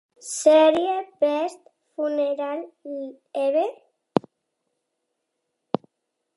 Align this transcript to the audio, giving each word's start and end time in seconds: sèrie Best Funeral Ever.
sèrie 0.39 0.93
Best 1.19 1.61
Funeral 1.93 2.59
Ever. 3.45 3.69